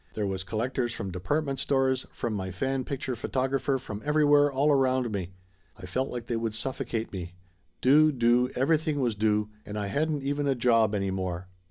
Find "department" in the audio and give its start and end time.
1.11-1.59